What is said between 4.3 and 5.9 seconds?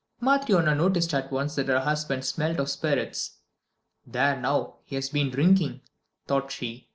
now, he has been drinking,"